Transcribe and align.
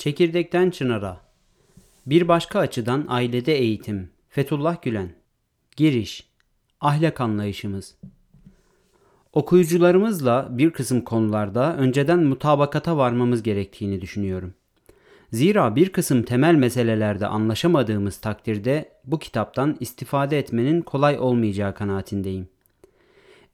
Çekirdekten 0.00 0.70
Çınar'a. 0.70 1.20
Bir 2.06 2.28
başka 2.28 2.58
açıdan 2.58 3.04
ailede 3.08 3.54
eğitim. 3.54 4.10
Fethullah 4.28 4.82
Gülen. 4.82 5.08
Giriş. 5.76 6.28
Ahlak 6.80 7.20
anlayışımız. 7.20 7.96
Okuyucularımızla 9.32 10.48
bir 10.50 10.70
kısım 10.70 11.00
konularda 11.00 11.76
önceden 11.76 12.18
mutabakata 12.18 12.96
varmamız 12.96 13.42
gerektiğini 13.42 14.00
düşünüyorum. 14.00 14.54
Zira 15.32 15.76
bir 15.76 15.92
kısım 15.92 16.22
temel 16.22 16.54
meselelerde 16.54 17.26
anlaşamadığımız 17.26 18.16
takdirde 18.16 18.92
bu 19.04 19.18
kitaptan 19.18 19.76
istifade 19.80 20.38
etmenin 20.38 20.82
kolay 20.82 21.18
olmayacağı 21.18 21.74
kanaatindeyim. 21.74 22.48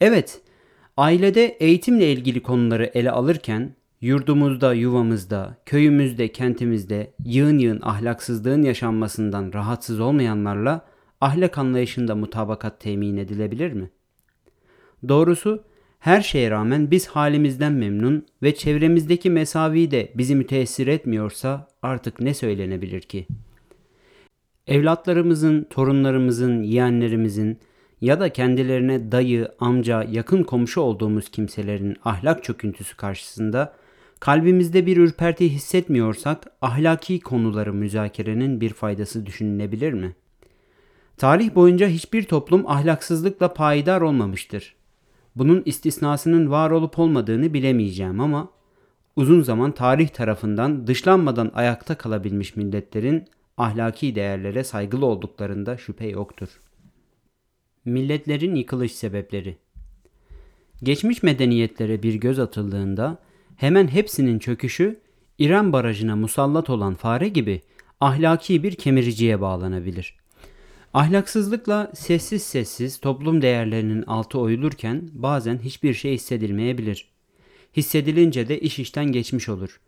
Evet, 0.00 0.40
ailede 0.96 1.46
eğitimle 1.46 2.12
ilgili 2.12 2.42
konuları 2.42 2.90
ele 2.94 3.10
alırken 3.10 3.76
yurdumuzda, 4.06 4.74
yuvamızda, 4.74 5.56
köyümüzde, 5.66 6.32
kentimizde 6.32 7.14
yığın 7.24 7.58
yığın 7.58 7.80
ahlaksızlığın 7.82 8.62
yaşanmasından 8.62 9.52
rahatsız 9.52 10.00
olmayanlarla 10.00 10.86
ahlak 11.20 11.58
anlayışında 11.58 12.14
mutabakat 12.14 12.80
temin 12.80 13.16
edilebilir 13.16 13.72
mi? 13.72 13.90
Doğrusu 15.08 15.64
her 15.98 16.20
şeye 16.20 16.50
rağmen 16.50 16.90
biz 16.90 17.06
halimizden 17.06 17.72
memnun 17.72 18.26
ve 18.42 18.54
çevremizdeki 18.54 19.30
mesavi 19.30 19.90
de 19.90 20.12
bizi 20.14 20.34
müteessir 20.34 20.86
etmiyorsa 20.86 21.68
artık 21.82 22.20
ne 22.20 22.34
söylenebilir 22.34 23.00
ki? 23.00 23.26
Evlatlarımızın, 24.66 25.66
torunlarımızın, 25.70 26.62
yeğenlerimizin 26.62 27.58
ya 28.00 28.20
da 28.20 28.28
kendilerine 28.32 29.12
dayı, 29.12 29.48
amca, 29.60 30.02
yakın 30.02 30.42
komşu 30.42 30.80
olduğumuz 30.80 31.30
kimselerin 31.30 31.96
ahlak 32.04 32.44
çöküntüsü 32.44 32.96
karşısında 32.96 33.74
kalbimizde 34.20 34.86
bir 34.86 34.96
ürperti 34.96 35.52
hissetmiyorsak 35.52 36.46
ahlaki 36.62 37.20
konuları 37.20 37.74
müzakerenin 37.74 38.60
bir 38.60 38.70
faydası 38.70 39.26
düşünülebilir 39.26 39.92
mi? 39.92 40.14
Tarih 41.16 41.54
boyunca 41.54 41.88
hiçbir 41.88 42.22
toplum 42.22 42.66
ahlaksızlıkla 42.66 43.54
payidar 43.54 44.00
olmamıştır. 44.00 44.76
Bunun 45.36 45.62
istisnasının 45.64 46.50
var 46.50 46.70
olup 46.70 46.98
olmadığını 46.98 47.54
bilemeyeceğim 47.54 48.20
ama 48.20 48.50
uzun 49.16 49.42
zaman 49.42 49.72
tarih 49.72 50.08
tarafından 50.08 50.86
dışlanmadan 50.86 51.50
ayakta 51.54 51.94
kalabilmiş 51.94 52.56
milletlerin 52.56 53.24
ahlaki 53.56 54.14
değerlere 54.14 54.64
saygılı 54.64 55.06
olduklarında 55.06 55.76
şüphe 55.76 56.08
yoktur. 56.08 56.60
Milletlerin 57.84 58.54
yıkılış 58.54 58.92
sebepleri 58.92 59.56
Geçmiş 60.82 61.22
medeniyetlere 61.22 62.02
bir 62.02 62.14
göz 62.14 62.38
atıldığında 62.38 63.18
hemen 63.56 63.88
hepsinin 63.88 64.38
çöküşü 64.38 65.00
İran 65.38 65.72
barajına 65.72 66.16
musallat 66.16 66.70
olan 66.70 66.94
fare 66.94 67.28
gibi 67.28 67.62
ahlaki 68.00 68.62
bir 68.62 68.74
kemiriciye 68.74 69.40
bağlanabilir. 69.40 70.16
Ahlaksızlıkla 70.94 71.92
sessiz 71.94 72.42
sessiz 72.42 73.00
toplum 73.00 73.42
değerlerinin 73.42 74.02
altı 74.02 74.38
oyulurken 74.38 75.08
bazen 75.12 75.58
hiçbir 75.58 75.94
şey 75.94 76.14
hissedilmeyebilir. 76.14 77.08
Hissedilince 77.76 78.48
de 78.48 78.60
iş 78.60 78.78
işten 78.78 79.12
geçmiş 79.12 79.48
olur. 79.48 79.80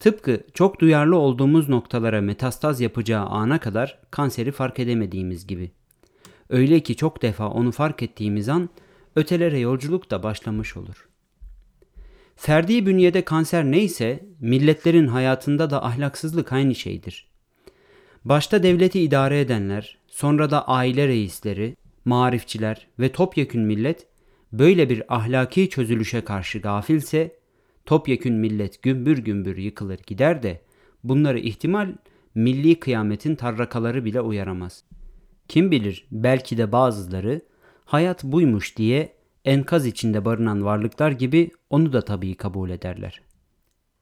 Tıpkı 0.00 0.40
çok 0.54 0.80
duyarlı 0.80 1.16
olduğumuz 1.16 1.68
noktalara 1.68 2.20
metastaz 2.20 2.80
yapacağı 2.80 3.26
ana 3.26 3.60
kadar 3.60 3.98
kanseri 4.10 4.52
fark 4.52 4.78
edemediğimiz 4.78 5.46
gibi. 5.46 5.70
Öyle 6.50 6.80
ki 6.80 6.96
çok 6.96 7.22
defa 7.22 7.48
onu 7.48 7.72
fark 7.72 8.02
ettiğimiz 8.02 8.48
an 8.48 8.68
ötelere 9.16 9.58
yolculuk 9.58 10.10
da 10.10 10.22
başlamış 10.22 10.76
olur. 10.76 11.05
Ferdi 12.36 12.86
bünyede 12.86 13.24
kanser 13.24 13.64
neyse 13.64 14.26
milletlerin 14.40 15.06
hayatında 15.06 15.70
da 15.70 15.84
ahlaksızlık 15.84 16.52
aynı 16.52 16.74
şeydir. 16.74 17.28
Başta 18.24 18.62
devleti 18.62 19.00
idare 19.00 19.40
edenler, 19.40 19.98
sonra 20.08 20.50
da 20.50 20.68
aile 20.68 21.08
reisleri, 21.08 21.76
marifçiler 22.04 22.86
ve 22.98 23.12
topyekün 23.12 23.62
millet 23.62 24.06
böyle 24.52 24.90
bir 24.90 25.14
ahlaki 25.14 25.70
çözülüşe 25.70 26.20
karşı 26.20 26.58
gafilse 26.58 27.36
topyekün 27.86 28.34
millet 28.34 28.82
gümbür 28.82 29.18
gümbür 29.18 29.56
yıkılır 29.56 29.98
gider 30.06 30.42
de 30.42 30.60
bunları 31.04 31.38
ihtimal 31.38 31.92
milli 32.34 32.80
kıyametin 32.80 33.34
tarrakaları 33.34 34.04
bile 34.04 34.20
uyaramaz. 34.20 34.84
Kim 35.48 35.70
bilir 35.70 36.06
belki 36.10 36.58
de 36.58 36.72
bazıları 36.72 37.40
hayat 37.84 38.24
buymuş 38.24 38.76
diye 38.76 39.15
enkaz 39.46 39.86
içinde 39.86 40.24
barınan 40.24 40.64
varlıklar 40.64 41.10
gibi 41.10 41.50
onu 41.70 41.92
da 41.92 42.02
tabii 42.02 42.34
kabul 42.34 42.70
ederler. 42.70 43.20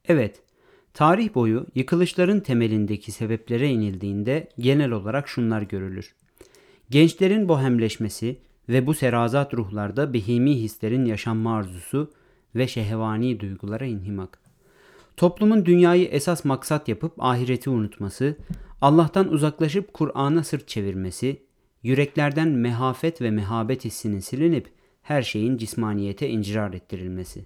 Evet, 0.09 0.43
tarih 0.94 1.34
boyu 1.34 1.66
yıkılışların 1.75 2.41
temelindeki 2.41 3.12
sebeplere 3.12 3.69
inildiğinde 3.69 4.49
genel 4.59 4.91
olarak 4.91 5.28
şunlar 5.28 5.62
görülür. 5.62 6.15
Gençlerin 6.91 7.49
bohemleşmesi 7.49 8.38
ve 8.69 8.87
bu 8.87 8.94
serazat 8.94 9.55
ruhlarda 9.55 10.12
behimi 10.12 10.55
hislerin 10.55 11.05
yaşanma 11.05 11.56
arzusu 11.56 12.12
ve 12.55 12.69
şehvani 12.69 13.41
duygulara 13.41 13.87
inhimak. 13.87 14.38
Toplumun 15.16 15.66
dünyayı 15.66 16.05
esas 16.05 16.44
maksat 16.44 16.88
yapıp 16.88 17.12
ahireti 17.19 17.71
unutması, 17.71 18.37
Allah'tan 18.81 19.28
uzaklaşıp 19.28 19.93
Kur'an'a 19.93 20.44
sırt 20.44 20.69
çevirmesi, 20.69 21.43
yüreklerden 21.82 22.49
mehafet 22.49 23.22
ve 23.22 23.31
mehabet 23.31 23.84
hissinin 23.84 24.19
silinip 24.19 24.69
her 25.04 25.22
şeyin 25.22 25.56
cismaniyete 25.56 26.28
incirar 26.28 26.72
ettirilmesi. 26.72 27.44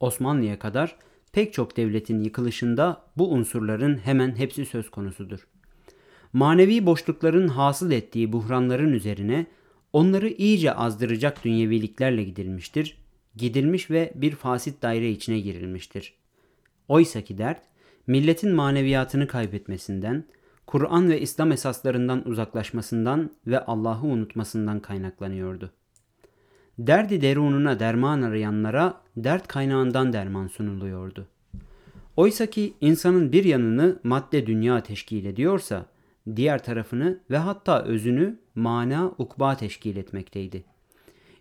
Osmanlı'ya 0.00 0.58
kadar 0.58 0.96
pek 1.32 1.52
çok 1.52 1.76
devletin 1.76 2.20
yıkılışında 2.20 3.02
bu 3.16 3.32
unsurların 3.32 3.98
hemen 3.98 4.36
hepsi 4.36 4.66
söz 4.66 4.90
konusudur. 4.90 5.46
Manevi 6.32 6.86
boşlukların 6.86 7.48
hasıl 7.48 7.90
ettiği 7.90 8.32
buhranların 8.32 8.92
üzerine 8.92 9.46
onları 9.92 10.28
iyice 10.28 10.72
azdıracak 10.72 11.44
dünyeviliklerle 11.44 12.24
gidilmiştir, 12.24 12.98
gidilmiş 13.36 13.90
ve 13.90 14.12
bir 14.14 14.32
fasit 14.32 14.82
daire 14.82 15.10
içine 15.10 15.40
girilmiştir. 15.40 16.14
Oysa 16.88 17.20
ki 17.20 17.38
dert, 17.38 17.62
milletin 18.06 18.54
maneviyatını 18.54 19.26
kaybetmesinden, 19.26 20.24
Kur'an 20.66 21.08
ve 21.08 21.20
İslam 21.20 21.52
esaslarından 21.52 22.28
uzaklaşmasından 22.28 23.30
ve 23.46 23.64
Allah'ı 23.64 24.06
unutmasından 24.06 24.80
kaynaklanıyordu. 24.80 25.72
Derdi 26.78 27.22
derununa 27.22 27.80
derman 27.80 28.22
arayanlara 28.22 29.00
dert 29.16 29.48
kaynağından 29.48 30.12
derman 30.12 30.46
sunuluyordu. 30.46 31.26
Oysa 32.16 32.46
ki 32.46 32.74
insanın 32.80 33.32
bir 33.32 33.44
yanını 33.44 33.98
madde 34.04 34.46
dünya 34.46 34.82
teşkil 34.82 35.24
ediyorsa, 35.24 35.86
diğer 36.36 36.64
tarafını 36.64 37.20
ve 37.30 37.36
hatta 37.36 37.82
özünü 37.82 38.38
mana 38.54 39.12
ukba 39.18 39.56
teşkil 39.56 39.96
etmekteydi. 39.96 40.64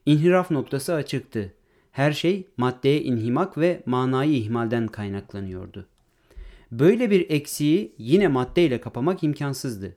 İnhiraf 0.05 0.51
noktası 0.51 0.93
açıktı. 0.93 1.53
Her 1.91 2.11
şey 2.11 2.47
maddeye 2.57 3.01
inhimak 3.01 3.57
ve 3.57 3.83
manayı 3.85 4.33
ihmalden 4.33 4.87
kaynaklanıyordu. 4.87 5.87
Böyle 6.71 7.11
bir 7.11 7.29
eksiği 7.29 7.95
yine 7.97 8.27
maddeyle 8.27 8.81
kapamak 8.81 9.23
imkansızdı. 9.23 9.95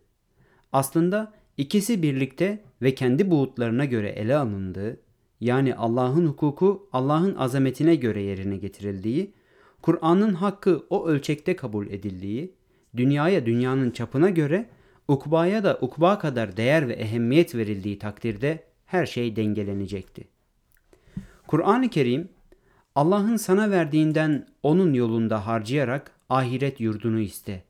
Aslında 0.72 1.32
ikisi 1.56 2.03
birlikte 2.03 2.62
ve 2.82 2.94
kendi 2.94 3.30
buğutlarına 3.30 3.84
göre 3.84 4.08
ele 4.08 4.36
alındığı, 4.36 5.00
yani 5.41 5.74
Allah'ın 5.74 6.26
hukuku 6.26 6.88
Allah'ın 6.92 7.34
azametine 7.34 7.97
göre 7.97 8.22
yerine 8.22 8.56
getirildiği, 8.56 9.34
Kur'an'ın 9.82 10.34
hakkı 10.34 10.86
o 10.91 11.06
ölçekte 11.06 11.56
kabul 11.56 11.86
edildiği, 11.86 12.54
dünyaya 12.97 13.47
dünyanın 13.47 13.91
çapına 13.91 14.30
göre, 14.30 14.69
ukbaya 15.08 15.64
da 15.64 15.78
ukba 15.80 16.19
kadar 16.19 16.56
değer 16.56 16.88
ve 16.88 16.92
ehemmiyet 16.92 17.54
verildiği 17.54 17.98
takdirde 17.98 18.64
her 18.86 19.06
şey 19.06 19.36
dengelenecekti. 19.36 20.28
Kur'an-ı 21.47 21.88
Kerim, 21.88 22.28
Allah'ın 22.94 23.36
sana 23.36 23.70
verdiğinden 23.70 24.47
onun 24.62 24.94
yolunda 24.94 25.47
harcayarak 25.47 26.10
ahiret 26.28 26.80
yurdunu 26.80 27.20
iste. 27.20 27.65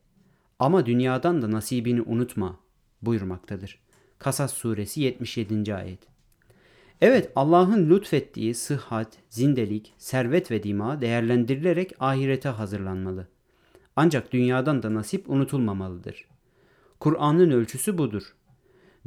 Ama 0.59 0.87
dünyadan 0.87 1.43
da 1.43 1.51
nasibini 1.51 2.03
unutma 2.03 2.61
buyurmaktadır. 3.03 3.81
Kasas 4.19 4.55
suresi 4.55 5.01
77. 5.01 5.75
ayet. 5.75 6.16
Evet 7.01 7.33
Allah'ın 7.37 7.91
lütfettiği 7.91 8.55
sıhhat, 8.55 9.19
zindelik, 9.29 9.95
servet 9.99 10.51
ve 10.51 10.63
dima 10.63 11.01
değerlendirilerek 11.01 11.93
ahirete 12.01 12.49
hazırlanmalı. 12.49 13.29
Ancak 13.97 14.33
dünyadan 14.33 14.83
da 14.83 14.95
nasip 14.95 15.31
unutulmamalıdır. 15.31 16.29
Kur'an'ın 17.01 17.51
ölçüsü 17.51 17.99
budur. 17.99 18.23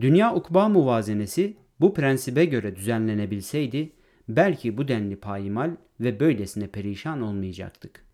Dünya 0.02 0.36
ukba 0.36 0.70
muvazenesi 0.70 1.58
bu 1.80 1.94
prensibe 1.94 2.46
göre 2.46 2.76
düzenlenebilseydi 2.76 3.92
belki 4.30 4.78
bu 4.78 4.88
denli 4.88 5.16
payimal 5.16 5.72
ve 6.00 6.20
böylesine 6.20 6.68
perişan 6.68 7.22
olmayacaktık. 7.22 8.06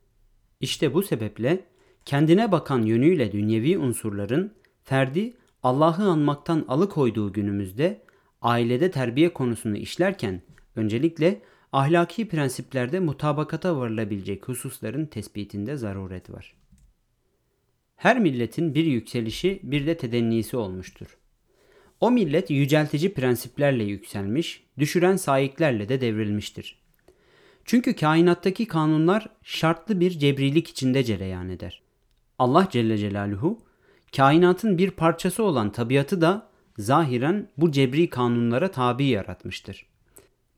İşte 0.62 0.94
bu 0.94 1.04
sebeple 1.04 1.64
kendine 2.06 2.52
bakan 2.52 2.82
yönüyle 2.82 3.32
dünyevi 3.32 3.78
unsurların 3.78 4.54
ferdi 4.84 5.34
Allah'ı 5.64 6.04
anmaktan 6.04 6.66
alıkoyduğu 6.68 7.34
günümüzde 7.34 8.05
ailede 8.46 8.92
terbiye 8.92 9.34
konusunu 9.34 9.78
işlerken 9.78 10.42
öncelikle 10.76 11.42
ahlaki 11.72 12.28
prensiplerde 12.28 13.00
mutabakata 13.00 13.78
varılabilecek 13.78 14.48
hususların 14.48 15.06
tespitinde 15.06 15.78
zaruret 15.78 16.30
var. 16.30 16.56
Her 17.96 18.20
milletin 18.20 18.76
bir 18.76 18.86
yükselişi 18.86 19.60
bir 19.64 19.88
de 19.88 19.98
tedennisi 19.98 20.58
olmuştur. 20.58 21.18
O 22.00 22.12
millet 22.12 22.50
yüceltici 22.50 23.14
prensiplerle 23.14 23.84
yükselmiş, 23.84 24.64
düşüren 24.80 25.16
sahiplerle 25.16 25.90
de 25.90 26.02
devrilmiştir. 26.02 26.80
Çünkü 27.66 27.96
kainattaki 27.96 28.68
kanunlar 28.68 29.30
şartlı 29.44 30.00
bir 30.00 30.12
cebrilik 30.12 30.68
içinde 30.68 31.04
cereyan 31.04 31.50
eder. 31.50 31.82
Allah 32.40 32.68
Celle 32.72 32.98
Celaluhu 32.98 33.60
kainatın 34.16 34.78
bir 34.78 34.92
parçası 34.92 35.44
olan 35.44 35.72
tabiatı 35.72 36.22
da 36.22 36.55
zahiren 36.78 37.50
bu 37.58 37.72
cebri 37.72 38.10
kanunlara 38.10 38.72
tabi 38.72 39.06
yaratmıştır. 39.06 39.86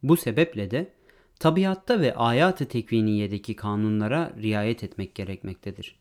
Bu 0.04 0.18
sebeple 0.18 0.72
de 0.72 0.94
tabiatta 1.40 2.02
ve 2.02 2.16
ayat-ı 2.16 2.66
tekviniyedeki 2.66 3.56
kanunlara 3.56 4.34
riayet 4.42 4.84
etmek 4.84 5.16
gerekmektedir. 5.16 6.00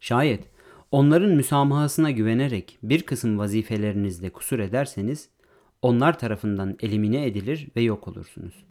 Şayet 0.00 0.44
onların 0.90 1.30
müsamahasına 1.30 2.10
güvenerek 2.10 2.78
bir 2.82 3.02
kısım 3.02 3.38
vazifelerinizde 3.38 4.30
kusur 4.30 4.58
ederseniz 4.58 5.28
onlar 5.82 6.18
tarafından 6.18 6.76
elimine 6.80 7.26
edilir 7.26 7.68
ve 7.76 7.80
yok 7.80 8.08
olursunuz. 8.08 8.64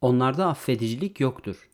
Onlarda 0.00 0.46
affedicilik 0.46 1.20
yoktur. 1.20 1.68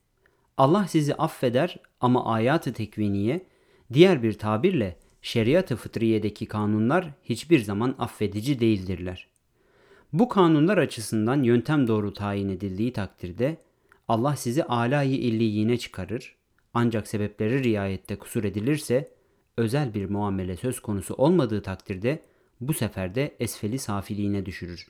Allah 0.57 0.87
sizi 0.89 1.15
affeder 1.15 1.77
ama 2.01 2.33
ayat-ı 2.33 2.73
tekviniye 2.73 3.47
diğer 3.93 4.23
bir 4.23 4.33
tabirle 4.33 4.97
şeriat-ı 5.23 5.77
fıtriyedeki 5.77 6.47
kanunlar 6.47 7.11
hiçbir 7.25 7.59
zaman 7.59 7.95
affedici 7.99 8.61
değildirler. 8.61 9.27
Bu 10.13 10.29
kanunlar 10.29 10.79
açısından 10.79 11.43
yöntem 11.43 11.89
doğru 11.89 12.13
tayin 12.13 12.49
edildiği 12.49 12.93
takdirde 12.93 13.57
Allah 14.09 14.37
sizi 14.37 14.65
alayı 14.65 15.17
illiyine 15.17 15.77
çıkarır 15.79 16.35
ancak 16.75 17.09
sebepleri 17.09 17.65
riayette 17.65 18.17
kusur 18.17 18.45
edilirse 18.45 19.09
özel 19.57 19.95
bir 19.95 20.11
muamele 20.11 20.57
söz 20.57 20.81
konusu 20.81 21.15
olmadığı 21.15 21.63
takdirde 21.63 22.23
bu 22.61 22.75
sefer 22.75 23.15
de 23.15 23.37
esfeli 23.41 23.79
safiliğine 23.79 24.47
düşürür. 24.47 24.87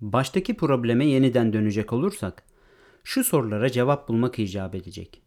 Baştaki 0.00 0.56
probleme 0.56 1.06
yeniden 1.06 1.52
dönecek 1.52 1.92
olursak 1.92 2.42
şu 3.04 3.24
sorulara 3.24 3.70
cevap 3.70 4.08
bulmak 4.08 4.38
icap 4.38 4.74
edecek. 4.74 5.22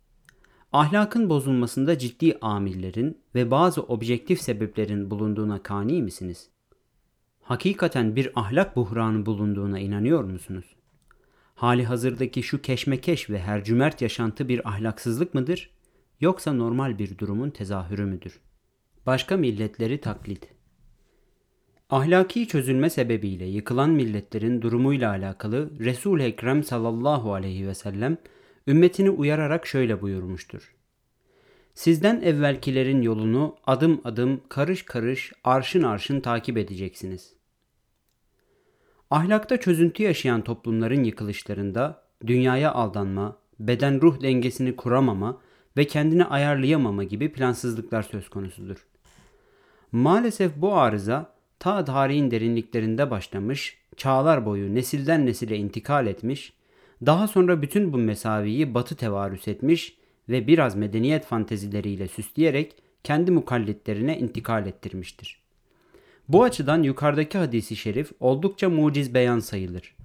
Ahlakın 0.73 1.29
bozulmasında 1.29 1.97
ciddi 1.97 2.37
amillerin 2.41 3.17
ve 3.35 3.51
bazı 3.51 3.81
objektif 3.81 4.41
sebeplerin 4.41 5.11
bulunduğuna 5.11 5.63
kani 5.63 6.01
misiniz? 6.01 6.49
Hakikaten 7.41 8.15
bir 8.15 8.31
ahlak 8.35 8.75
buhranı 8.75 9.25
bulunduğuna 9.25 9.79
inanıyor 9.79 10.23
musunuz? 10.23 10.75
Hali 11.55 11.85
hazırdaki 11.85 12.43
şu 12.43 12.61
keşmekeş 12.61 13.29
ve 13.29 13.39
hercümerт 13.39 14.01
yaşantı 14.01 14.47
bir 14.47 14.69
ahlaksızlık 14.69 15.33
mıdır? 15.33 15.69
Yoksa 16.19 16.53
normal 16.53 16.97
bir 16.97 17.17
durumun 17.17 17.49
tezahürü 17.49 18.05
müdür? 18.05 18.39
Başka 19.05 19.37
milletleri 19.37 20.01
taklit 20.01 20.47
Ahlaki 21.89 22.47
çözülme 22.47 22.89
sebebiyle 22.89 23.45
yıkılan 23.45 23.89
milletlerin 23.89 24.61
durumuyla 24.61 25.09
alakalı 25.09 25.79
Resul-i 25.79 26.23
Ekrem 26.23 26.63
sallallahu 26.63 27.33
aleyhi 27.33 27.67
ve 27.67 27.75
sellem 27.75 28.17
ümmetini 28.69 29.09
uyararak 29.09 29.67
şöyle 29.67 30.01
buyurmuştur. 30.01 30.75
Sizden 31.73 32.21
evvelkilerin 32.21 33.01
yolunu 33.01 33.55
adım 33.65 34.01
adım, 34.03 34.41
karış 34.49 34.83
karış, 34.83 35.33
arşın 35.43 35.83
arşın 35.83 36.19
takip 36.19 36.57
edeceksiniz. 36.57 37.33
Ahlakta 39.11 39.57
çözüntü 39.57 40.03
yaşayan 40.03 40.43
toplumların 40.43 41.03
yıkılışlarında 41.03 42.03
dünyaya 42.27 42.71
aldanma, 42.71 43.37
beden 43.59 44.01
ruh 44.01 44.21
dengesini 44.21 44.75
kuramama 44.75 45.41
ve 45.77 45.87
kendini 45.87 46.25
ayarlayamama 46.25 47.03
gibi 47.03 47.31
plansızlıklar 47.31 48.03
söz 48.03 48.29
konusudur. 48.29 48.87
Maalesef 49.91 50.51
bu 50.55 50.75
arıza 50.75 51.33
ta 51.59 51.85
tarihin 51.85 52.31
derinliklerinde 52.31 53.11
başlamış, 53.11 53.77
çağlar 53.97 54.45
boyu 54.45 54.75
nesilden 54.75 55.25
nesile 55.25 55.57
intikal 55.57 56.07
etmiş, 56.07 56.58
daha 57.05 57.27
sonra 57.27 57.61
bütün 57.61 57.93
bu 57.93 57.97
mesaviyi 57.97 58.73
batı 58.73 58.95
tevarüs 58.95 59.47
etmiş 59.47 59.97
ve 60.29 60.47
biraz 60.47 60.75
medeniyet 60.75 61.25
fantezileriyle 61.25 62.07
süsleyerek 62.07 62.75
kendi 63.03 63.31
mukallitlerine 63.31 64.19
intikal 64.19 64.67
ettirmiştir. 64.67 65.39
Bu 66.27 66.43
açıdan 66.43 66.83
yukarıdaki 66.83 67.37
hadisi 67.37 67.75
şerif 67.75 68.11
oldukça 68.19 68.69
muciz 68.69 69.13
beyan 69.13 69.39
sayılır. 69.39 69.95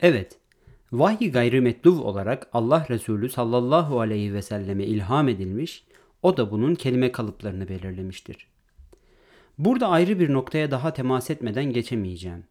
Evet, 0.00 0.38
vahiy 0.92 1.32
gayrimetluv 1.32 2.00
olarak 2.00 2.48
Allah 2.52 2.86
Resulü 2.90 3.28
sallallahu 3.28 4.00
aleyhi 4.00 4.34
ve 4.34 4.42
selleme 4.42 4.84
ilham 4.84 5.28
edilmiş, 5.28 5.84
o 6.22 6.36
da 6.36 6.50
bunun 6.50 6.74
kelime 6.74 7.12
kalıplarını 7.12 7.68
belirlemiştir. 7.68 8.46
Burada 9.58 9.88
ayrı 9.88 10.20
bir 10.20 10.32
noktaya 10.32 10.70
daha 10.70 10.92
temas 10.92 11.30
etmeden 11.30 11.72
geçemeyeceğim. 11.72 12.44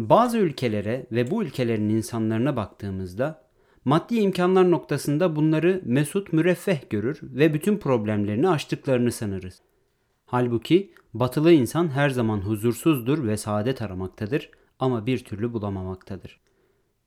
Bazı 0.00 0.38
ülkelere 0.38 1.06
ve 1.12 1.30
bu 1.30 1.42
ülkelerin 1.42 1.88
insanlarına 1.88 2.56
baktığımızda 2.56 3.42
maddi 3.84 4.16
imkanlar 4.16 4.70
noktasında 4.70 5.36
bunları 5.36 5.82
mesut 5.84 6.32
müreffeh 6.32 6.90
görür 6.90 7.20
ve 7.22 7.54
bütün 7.54 7.78
problemlerini 7.78 8.48
aştıklarını 8.48 9.12
sanırız. 9.12 9.62
Halbuki 10.26 10.92
batılı 11.14 11.52
insan 11.52 11.88
her 11.88 12.10
zaman 12.10 12.38
huzursuzdur 12.40 13.26
ve 13.26 13.36
saadet 13.36 13.82
aramaktadır 13.82 14.50
ama 14.78 15.06
bir 15.06 15.18
türlü 15.18 15.52
bulamamaktadır. 15.52 16.40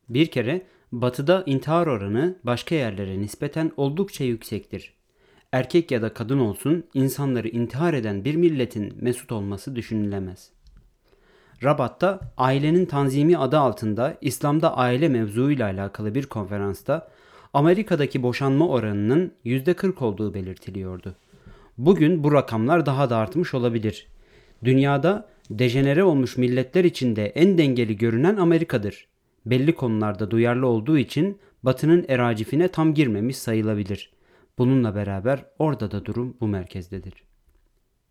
Bir 0.10 0.25
kere 0.25 0.66
batıda 0.92 1.44
intihar 1.45 1.88
oranı 1.88 2.36
başka 2.44 2.75
yerlere 2.75 3.19
nispeten 3.19 3.72
oldukça 3.78 4.24
yüksektir. 4.24 4.94
Erkek 5.51 5.92
ya 5.92 6.01
da 6.01 6.13
kadın 6.13 6.40
olsun 6.40 6.84
insanları 6.94 7.48
intihar 7.48 7.94
eden 7.94 8.25
bir 8.25 8.36
milletin 8.36 8.94
mesut 9.01 9.31
olması 9.31 9.75
düşünülemez. 9.75 10.51
Rabat'ta 11.63 12.19
ailenin 12.38 12.86
tanzimi 12.86 13.38
adı 13.38 13.60
altında 13.60 14.18
İslam'da 14.21 14.77
aile 14.77 15.10
mevzuuyla 15.10 15.65
alakalı 15.65 16.15
bir 16.15 16.25
konferansta 16.25 17.07
Amerika'daki 17.54 18.24
boşanma 18.24 18.68
oranının 18.68 19.33
%40 19.45 20.04
olduğu 20.04 20.33
belirtiliyordu. 20.33 21.15
Bugün 21.77 22.24
bu 22.24 22.33
rakamlar 22.33 22.86
daha 22.86 23.10
da 23.10 23.18
artmış 23.18 23.54
olabilir. 23.54 24.07
Dünyada 24.63 25.30
dejenere 25.50 26.04
olmuş 26.04 26.38
milletler 26.38 26.83
içinde 26.83 27.25
en 27.25 27.57
dengeli 27.57 27.98
görünen 27.98 28.38
Amerika'dır. 28.38 29.07
Belli 29.45 29.75
konularda 29.75 30.31
duyarlı 30.31 30.68
olduğu 30.68 30.98
için 30.98 31.39
Batı'nın 31.63 32.06
eracifine 32.07 32.68
tam 32.68 32.94
girmemiş 32.94 33.38
sayılabilir. 33.38 34.13
Bununla 34.57 34.95
beraber 34.95 35.45
orada 35.59 35.92
da 35.92 36.06
durum 36.06 36.38
bu 36.42 36.48
merkezdedir. 36.48 37.24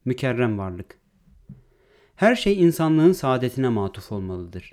Mükerrem 0.05 0.59
varlık 0.59 1.02
her 2.23 2.37
şey 2.37 2.63
insanlığın 2.63 3.13
saadetine 3.13 3.69
matuf 3.69 4.13
olmalıdır. 4.13 4.73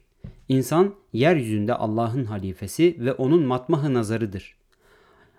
İnsan 0.50 0.96
yeryüzünde 1.13 1.74
Allah'ın 1.74 2.25
halifesi 2.25 2.96
ve 3.00 3.13
onun 3.13 3.44
matmahı 3.44 3.94
nazarıdır. 3.94 4.56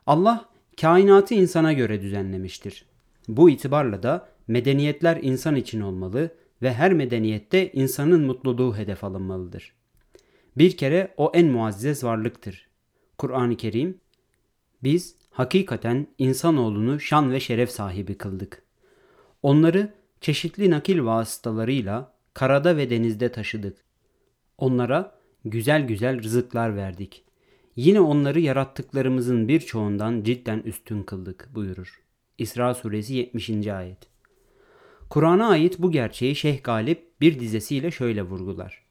Allah 0.07 0.49
kainatı 0.81 1.35
insana 1.35 1.73
göre 1.73 2.03
düzenlemiştir. 2.03 2.85
Bu 3.29 3.51
itibarla 3.51 4.03
da 4.03 4.29
medeniyetler 4.49 5.19
insan 5.23 5.57
için 5.57 5.81
olmalı 5.81 6.31
ve 6.63 6.73
her 6.73 6.93
medeniyette 6.93 7.73
insanın 7.73 8.27
mutluluğu 8.27 8.77
hedef 8.77 9.05
alınmalıdır. 9.05 9.75
Bir 10.57 10.77
kere 10.77 11.15
o 11.17 11.33
en 11.35 11.47
muazzez 11.47 12.05
varlıktır. 12.05 12.69
Kur'an-ı 13.19 13.57
Kerim, 13.57 14.01
biz 14.83 15.15
hakikaten 15.31 16.07
insanoğlunu 16.19 17.01
şan 17.01 17.33
ve 17.33 17.41
şeref 17.41 17.71
sahibi 17.71 18.19
kıldık. 18.19 18.63
Onları 19.43 20.00
çeşitli 20.21 20.71
nakil 20.71 21.05
vasıtalarıyla 21.05 22.13
karada 22.35 22.77
ve 22.77 22.91
denizde 22.91 23.33
taşıdık. 23.33 23.77
Onlara 24.59 25.19
güzel 25.45 25.87
güzel 25.87 26.23
rızıklar 26.23 26.77
verdik. 26.77 27.25
Yine 27.77 28.01
onları 28.01 28.41
yarattıklarımızın 28.41 29.49
birçoğundan 29.49 30.23
cidden 30.23 30.59
üstün 30.59 31.03
kıldık 31.03 31.49
buyurur. 31.55 32.03
İsra 32.39 32.75
suresi 32.75 33.15
70. 33.15 33.67
ayet. 33.67 33.99
Kur'an'a 35.11 35.49
ait 35.49 35.79
bu 35.79 35.91
gerçeği 35.91 36.37
Şeyh 36.37 36.63
Galip 36.63 37.21
bir 37.21 37.41
dizesiyle 37.41 37.91
şöyle 37.91 38.23
vurgular. 38.23 38.85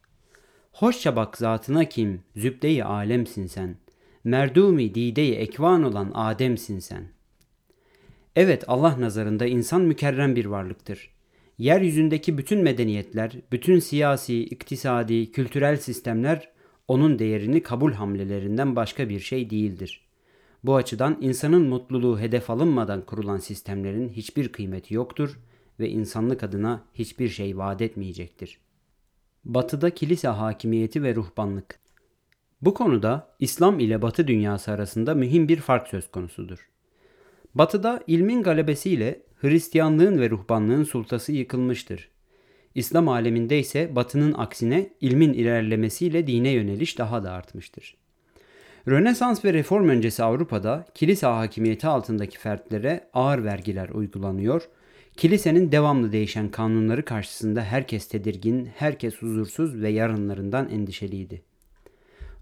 Hoşça 0.72 1.16
bak 1.16 1.38
zatına 1.38 1.86
kim, 1.86 2.24
zübde-i 2.36 2.84
alemsin 2.84 3.48
sen. 3.48 3.78
Merdumi 4.24 4.96
dide-i 4.96 5.34
ekvan 5.36 5.84
olan 5.84 6.12
Adem'sin 6.14 6.80
sen. 6.80 7.08
Evet 8.36 8.64
Allah 8.68 9.02
nazarında 9.02 9.46
insan 9.46 9.82
mükerrem 9.82 10.36
bir 10.36 10.46
varlıktır 10.46 11.10
yeryüzündeki 11.60 12.38
bütün 12.38 12.60
medeniyetler, 12.60 13.32
bütün 13.52 13.80
siyasi, 13.80 14.44
iktisadi, 14.44 15.32
kültürel 15.32 15.78
sistemler 15.78 16.52
onun 16.88 17.20
değerini 17.20 17.64
kabul 17.64 17.94
hamlelerinden 17.94 18.76
başka 18.76 19.10
bir 19.10 19.20
şey 19.20 19.50
değildir. 19.50 20.10
Bu 20.64 20.76
açıdan 20.76 21.18
insanın 21.22 21.68
mutluluğu 21.68 22.20
hedef 22.20 22.50
alınmadan 22.50 23.02
kurulan 23.02 23.38
sistemlerin 23.38 24.10
hiçbir 24.10 24.52
kıymeti 24.52 24.94
yoktur 24.94 25.40
ve 25.80 25.90
insanlık 25.90 26.44
adına 26.44 26.84
hiçbir 26.94 27.30
şey 27.30 27.58
vaat 27.58 27.82
etmeyecektir. 27.82 28.60
Batıda 29.46 29.90
kilise 29.90 30.28
hakimiyeti 30.28 31.04
ve 31.04 31.16
ruhbanlık. 31.16 31.80
Bu 32.62 32.74
konuda 32.74 33.36
İslam 33.40 33.80
ile 33.80 34.02
Batı 34.02 34.28
dünyası 34.28 34.72
arasında 34.72 35.16
mühim 35.16 35.48
bir 35.48 35.58
fark 35.58 35.88
söz 35.88 36.12
konusudur. 36.12 36.70
Batı'da 37.56 38.04
ilmin 38.08 38.44
galebesiyle 38.44 39.22
Hristiyanlığın 39.42 40.20
ve 40.20 40.30
ruhbanlığın 40.30 40.84
sultası 40.84 41.32
yıkılmıştır. 41.32 42.10
İslam 42.76 43.08
aleminde 43.08 43.60
ise 43.60 43.96
Batı'nın 43.96 44.34
aksine 44.34 44.90
ilmin 45.02 45.34
ilerlemesiyle 45.34 46.28
dine 46.28 46.50
yöneliş 46.50 46.98
daha 46.98 47.24
da 47.24 47.32
artmıştır. 47.32 47.98
Rönesans 48.88 49.46
ve 49.46 49.54
reform 49.54 49.90
öncesi 49.90 50.24
Avrupa'da 50.24 50.86
kilise 50.96 51.28
hakimiyeti 51.28 51.88
altındaki 51.88 52.38
fertlere 52.40 53.10
ağır 53.14 53.44
vergiler 53.44 53.90
uygulanıyor. 53.90 54.70
Kilisenin 55.18 55.72
devamlı 55.72 56.12
değişen 56.12 56.50
kanunları 56.50 57.06
karşısında 57.06 57.64
herkes 57.64 58.08
tedirgin, 58.08 58.66
herkes 58.76 59.18
huzursuz 59.18 59.82
ve 59.82 59.90
yarınlarından 59.90 60.70
endişeliydi. 60.70 61.42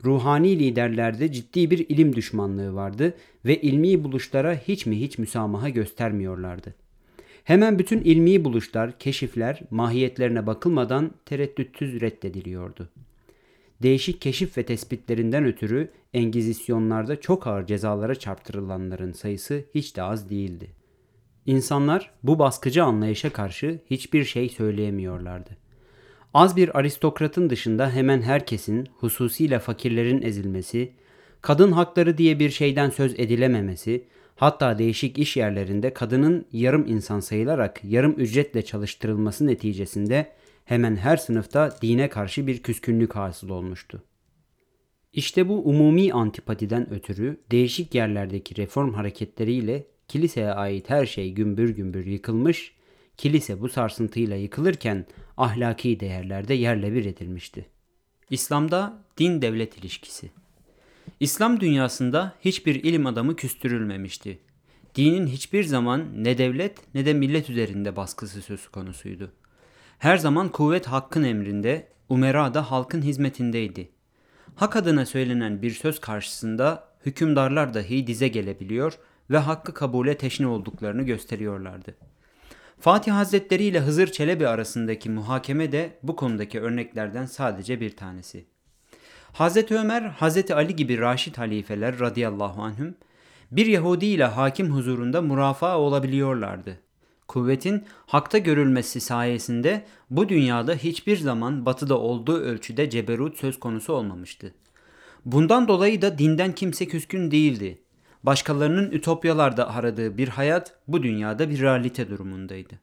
Ruhani 0.03 0.59
liderlerde 0.59 1.31
ciddi 1.31 1.71
bir 1.71 1.89
ilim 1.89 2.15
düşmanlığı 2.15 2.73
vardı 2.73 3.13
ve 3.45 3.61
ilmi 3.61 4.03
buluşlara 4.03 4.55
hiç 4.55 4.85
mi 4.85 5.01
hiç 5.01 5.17
müsamaha 5.17 5.69
göstermiyorlardı. 5.69 6.86
Hemen 7.47 7.79
bütün 7.79 8.01
ilmi 8.01 8.45
buluşlar, 8.45 8.99
keşifler 8.99 9.61
mahiyetlerine 9.71 10.47
bakılmadan 10.47 11.11
tereddütsüz 11.25 12.01
reddediliyordu. 12.01 12.89
Değişik 13.81 14.21
keşif 14.21 14.57
ve 14.57 14.63
tespitlerinden 14.63 15.45
ötürü 15.45 15.91
Engizisyonlarda 16.13 17.21
çok 17.21 17.47
ağır 17.47 17.65
cezalara 17.65 18.15
çarptırılanların 18.15 19.11
sayısı 19.11 19.63
hiç 19.75 19.95
de 19.95 20.03
az 20.03 20.29
değildi. 20.29 20.67
İnsanlar 21.45 22.11
bu 22.23 22.39
baskıcı 22.39 22.83
anlayışa 22.83 23.29
karşı 23.29 23.79
hiçbir 23.89 24.23
şey 24.23 24.49
söyleyemiyorlardı. 24.49 25.57
Az 26.33 26.55
bir 26.55 26.79
aristokratın 26.79 27.49
dışında 27.49 27.91
hemen 27.91 28.21
herkesin, 28.21 28.87
hususiyle 28.97 29.59
fakirlerin 29.59 30.21
ezilmesi, 30.21 30.91
kadın 31.41 31.71
hakları 31.71 32.17
diye 32.17 32.39
bir 32.39 32.49
şeyden 32.49 32.89
söz 32.89 33.19
edilememesi, 33.19 34.03
hatta 34.37 34.77
değişik 34.77 35.17
iş 35.17 35.37
yerlerinde 35.37 35.93
kadının 35.93 36.45
yarım 36.51 36.87
insan 36.87 37.19
sayılarak 37.19 37.81
yarım 37.83 38.11
ücretle 38.11 38.65
çalıştırılması 38.65 39.47
neticesinde 39.47 40.31
hemen 40.65 40.95
her 40.95 41.17
sınıfta 41.17 41.77
dine 41.81 42.09
karşı 42.09 42.47
bir 42.47 42.63
küskünlük 42.63 43.15
hasıl 43.15 43.49
olmuştu. 43.49 44.03
İşte 45.13 45.49
bu 45.49 45.69
umumi 45.69 46.13
antipatiden 46.13 46.93
ötürü 46.93 47.41
değişik 47.51 47.95
yerlerdeki 47.95 48.57
reform 48.57 48.93
hareketleriyle 48.93 49.87
kiliseye 50.07 50.51
ait 50.51 50.89
her 50.89 51.05
şey 51.05 51.33
gümbür 51.33 51.69
gümbür 51.69 52.05
yıkılmış, 52.05 52.75
kilise 53.17 53.61
bu 53.61 53.69
sarsıntıyla 53.69 54.35
yıkılırken 54.35 55.05
ahlaki 55.37 55.99
değerlerde 55.99 56.53
yerle 56.53 56.93
bir 56.93 57.05
edilmişti. 57.05 57.65
İslam'da 58.29 59.03
din 59.17 59.41
devlet 59.41 59.77
ilişkisi 59.77 60.29
İslam 61.19 61.59
dünyasında 61.59 62.33
hiçbir 62.39 62.75
ilim 62.83 63.05
adamı 63.05 63.35
küstürülmemişti. 63.35 64.39
Dinin 64.95 65.27
hiçbir 65.27 65.63
zaman 65.63 66.23
ne 66.23 66.37
devlet 66.37 66.95
ne 66.95 67.05
de 67.05 67.13
millet 67.13 67.49
üzerinde 67.49 67.95
baskısı 67.95 68.41
söz 68.41 68.67
konusuydu. 68.67 69.31
Her 69.99 70.17
zaman 70.17 70.49
kuvvet 70.49 70.87
hakkın 70.87 71.23
emrinde, 71.23 71.87
umera 72.09 72.53
da 72.53 72.71
halkın 72.71 73.01
hizmetindeydi. 73.01 73.91
Hak 74.55 74.75
adına 74.75 75.05
söylenen 75.05 75.61
bir 75.61 75.71
söz 75.71 75.99
karşısında 75.99 76.87
hükümdarlar 77.05 77.73
dahi 77.73 78.07
dize 78.07 78.27
gelebiliyor 78.27 78.97
ve 79.29 79.37
hakkı 79.37 79.73
kabule 79.73 80.17
teşne 80.17 80.47
olduklarını 80.47 81.03
gösteriyorlardı. 81.03 81.95
Fatih 82.79 83.11
Hazretleri 83.11 83.63
ile 83.63 83.79
Hızır 83.79 84.07
Çelebi 84.07 84.47
arasındaki 84.47 85.09
muhakeme 85.09 85.71
de 85.71 85.97
bu 86.03 86.15
konudaki 86.15 86.59
örneklerden 86.59 87.25
sadece 87.25 87.81
bir 87.81 87.95
tanesi. 87.95 88.45
Hazreti 89.37 89.75
Ömer, 89.75 90.01
Hazreti 90.01 90.55
Ali 90.55 90.75
gibi 90.75 90.97
raşit 90.97 91.37
halifeler 91.37 91.99
radıyallahu 91.99 92.61
anhüm 92.61 92.95
bir 93.51 93.65
Yahudi 93.65 94.05
ile 94.05 94.23
hakim 94.23 94.71
huzurunda 94.71 95.21
murafaa 95.21 95.79
olabiliyorlardı. 95.79 96.79
Kuvvetin 97.27 97.83
hakta 98.05 98.37
görülmesi 98.37 99.01
sayesinde 99.01 99.85
bu 100.09 100.29
dünyada 100.29 100.75
hiçbir 100.75 101.17
zaman 101.17 101.65
batıda 101.65 101.99
olduğu 101.99 102.37
ölçüde 102.37 102.89
ceberut 102.89 103.37
söz 103.37 103.59
konusu 103.59 103.93
olmamıştı. 103.93 104.53
Bundan 105.25 105.67
dolayı 105.67 106.01
da 106.01 106.17
dinden 106.17 106.55
kimse 106.55 106.87
küskün 106.87 107.31
değildi. 107.31 107.81
Başkalarının 108.23 108.91
ütopyalarda 108.91 109.75
aradığı 109.75 110.17
bir 110.17 110.27
hayat 110.27 110.75
bu 110.87 111.03
dünyada 111.03 111.49
bir 111.49 111.61
realite 111.61 112.09
durumundaydı. 112.09 112.79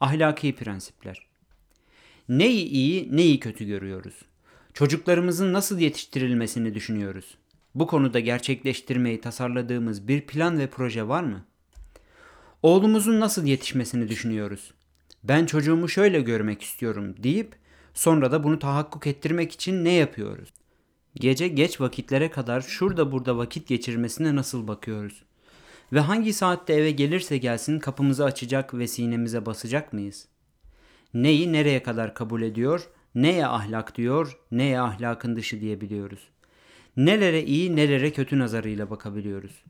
Ahlaki 0.00 0.54
prensipler 0.54 1.26
Neyi 2.28 2.64
iyi, 2.64 3.16
neyi 3.16 3.40
kötü 3.40 3.64
görüyoruz? 3.64 4.14
Çocuklarımızın 4.74 5.52
nasıl 5.52 5.78
yetiştirilmesini 5.78 6.74
düşünüyoruz? 6.74 7.38
Bu 7.74 7.86
konuda 7.86 8.20
gerçekleştirmeyi 8.20 9.20
tasarladığımız 9.20 10.08
bir 10.08 10.20
plan 10.20 10.58
ve 10.58 10.66
proje 10.66 11.08
var 11.08 11.22
mı? 11.22 11.44
Oğlumuzun 12.62 13.20
nasıl 13.20 13.46
yetişmesini 13.46 14.08
düşünüyoruz. 14.08 14.74
Ben 15.24 15.46
çocuğumu 15.46 15.88
şöyle 15.88 16.20
görmek 16.20 16.62
istiyorum 16.62 17.14
deyip 17.22 17.56
sonra 17.94 18.32
da 18.32 18.44
bunu 18.44 18.58
tahakkuk 18.58 19.06
ettirmek 19.06 19.52
için 19.52 19.84
ne 19.84 19.92
yapıyoruz? 19.92 20.52
Gece 21.14 21.48
geç 21.48 21.80
vakitlere 21.80 22.30
kadar 22.30 22.60
şurada 22.60 23.12
burada 23.12 23.38
vakit 23.38 23.68
geçirmesine 23.68 24.36
nasıl 24.36 24.68
bakıyoruz? 24.68 25.22
Ve 25.92 26.00
hangi 26.00 26.32
saatte 26.32 26.72
eve 26.72 26.90
gelirse 26.90 27.38
gelsin 27.38 27.78
kapımızı 27.78 28.24
açacak 28.24 28.74
ve 28.74 28.86
sinemize 28.86 29.46
basacak 29.46 29.92
mıyız? 29.92 30.28
Neyi 31.14 31.52
nereye 31.52 31.82
kadar 31.82 32.14
kabul 32.14 32.42
ediyor, 32.42 32.88
neye 33.22 33.46
ahlak 33.46 33.94
diyor, 33.96 34.38
neye 34.50 34.80
ahlakın 34.80 35.36
dışı 35.36 35.60
diyebiliyoruz. 35.60 36.28
Nelere 36.96 37.42
iyi, 37.42 37.76
nelere 37.76 38.12
kötü 38.12 38.38
nazarıyla 38.38 38.90
bakabiliyoruz. 38.90 39.64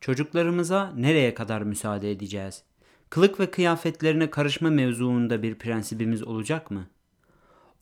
Çocuklarımıza 0.00 0.92
nereye 0.96 1.34
kadar 1.34 1.62
müsaade 1.62 2.10
edeceğiz? 2.10 2.62
Kılık 3.10 3.40
ve 3.40 3.50
kıyafetlerine 3.50 4.30
karışma 4.30 4.70
mevzuunda 4.70 5.42
bir 5.42 5.54
prensibimiz 5.54 6.22
olacak 6.22 6.70
mı? 6.70 6.86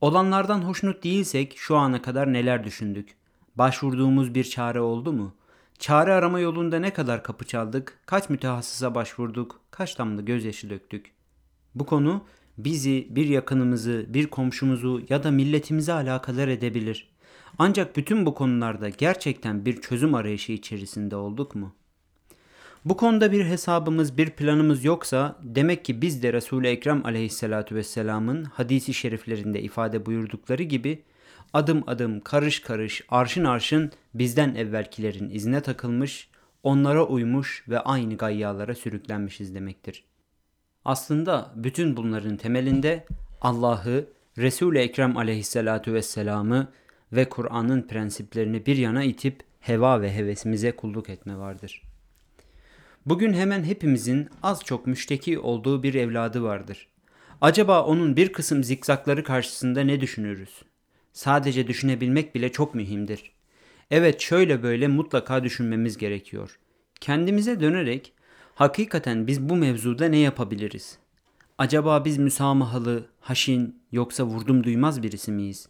Olanlardan 0.01 0.61
hoşnut 0.63 1.05
değilsek 1.05 1.55
şu 1.57 1.77
ana 1.77 2.03
kadar 2.03 2.33
neler 2.33 2.65
düşündük? 2.65 3.17
Başvurduğumuz 3.57 4.35
bir 4.35 4.45
çare 4.45 4.81
oldu 4.81 5.13
mu? 5.13 5.35
Çare 5.79 6.13
arama 6.13 6.41
yolunda 6.41 6.79
ne 6.79 6.93
kadar 6.93 7.23
kapı 7.23 7.45
çaldık? 7.45 7.99
Kaç 8.07 8.31
mütehassısa 8.31 8.95
başvurduk? 8.95 9.61
Kaç 9.71 9.99
damla 9.99 10.21
gözyaşı 10.21 10.71
döktük? 10.71 11.13
Bu 11.75 11.87
konu 11.87 12.25
bizi, 12.59 13.07
bir 13.11 13.29
yakınımızı, 13.29 14.07
bir 14.09 14.27
komşumuzu 14.27 15.03
ya 15.09 15.23
da 15.23 15.31
milletimizi 15.31 15.93
alakadar 15.93 16.49
edebilir. 16.49 17.09
Ancak 17.59 17.97
bütün 17.97 18.27
bu 18.27 18.35
konularda 18.35 18.89
gerçekten 18.89 19.65
bir 19.65 19.81
çözüm 19.81 20.15
arayışı 20.15 20.53
içerisinde 20.53 21.17
olduk 21.17 21.55
mu?'' 21.55 21.83
Bu 22.85 22.97
konuda 22.97 23.33
bir 23.33 23.45
hesabımız, 23.45 24.19
bir 24.19 24.31
planımız 24.31 24.85
yoksa 24.85 25.37
demek 25.43 25.85
ki 25.85 26.03
biz 26.03 26.23
de 26.23 26.33
Resul-i 26.33 26.67
Ekrem 26.67 27.07
aleyhissalatu 27.07 27.75
vesselamın 27.75 28.45
hadisi 28.45 28.95
şeriflerinde 28.95 29.63
ifade 29.63 30.07
buyurdukları 30.07 30.63
gibi 30.63 31.03
adım 31.53 31.85
adım, 31.87 32.21
karış 32.21 32.61
karış, 32.61 33.03
arşın 33.09 33.45
arşın 33.45 33.93
bizden 34.15 34.55
evvelkilerin 34.55 35.31
izine 35.31 35.61
takılmış, 35.61 36.29
onlara 36.63 37.07
uymuş 37.07 37.65
ve 37.69 37.81
aynı 37.81 38.17
gayyalara 38.17 38.75
sürüklenmişiz 38.75 39.55
demektir. 39.55 40.05
Aslında 40.85 41.53
bütün 41.57 41.97
bunların 41.97 42.37
temelinde 42.37 43.07
Allah'ı, 43.41 44.07
Resul-i 44.39 44.79
Ekrem 44.79 45.17
aleyhissalatu 45.17 45.93
vesselam'ı 45.93 46.73
ve 47.13 47.29
Kur'an'ın 47.29 47.83
prensiplerini 47.83 48.67
bir 48.67 48.77
yana 48.77 49.05
itip 49.05 49.43
heva 49.61 50.03
ve 50.03 50.15
hevesimize 50.15 50.73
kulluk 50.73 51.09
etme 51.09 51.39
vardır.'' 51.39 51.93
Bugün 53.07 53.33
hemen 53.33 53.65
hepimizin 53.65 54.29
az 54.43 54.65
çok 54.65 54.87
müşteki 54.87 55.39
olduğu 55.39 55.83
bir 55.83 55.95
evladı 55.95 56.43
vardır. 56.43 56.89
Acaba 57.41 57.85
onun 57.85 58.17
bir 58.17 58.33
kısım 58.33 58.65
zikzakları 58.65 59.25
karşısında 59.25 59.81
ne 59.81 60.01
düşünürüz? 60.01 60.63
Sadece 61.13 61.67
düşünebilmek 61.67 62.35
bile 62.35 62.53
çok 62.53 62.75
mühimdir. 62.75 63.33
Evet 63.91 64.21
şöyle 64.21 64.63
böyle 64.63 64.89
mutlaka 64.89 65.45
düşünmemiz 65.45 65.97
gerekiyor. 65.97 66.59
Kendimize 67.01 67.61
dönerek 67.61 68.13
hakikaten 68.55 69.27
biz 69.27 69.49
bu 69.49 69.57
mevzuda 69.57 70.09
ne 70.09 70.19
yapabiliriz? 70.19 70.99
Acaba 71.59 72.05
biz 72.05 72.19
müsamahalı, 72.19 73.07
haşin 73.21 73.83
yoksa 73.93 74.25
vurdum 74.25 74.65
duymaz 74.65 75.03
birisi 75.03 75.33
miyiz? 75.33 75.69